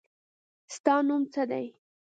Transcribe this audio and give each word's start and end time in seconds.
ستا 0.75 0.95
نوم 1.07 1.23
څه 1.33 1.41
دی. 1.51 1.65